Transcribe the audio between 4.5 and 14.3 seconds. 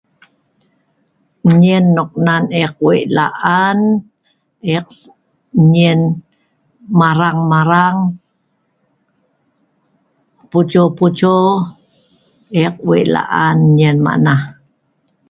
e’ek enyien marang-marang poco-poco e’ek weik laan enyien mak